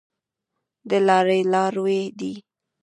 [0.89, 2.33] د لاري لاروی دی.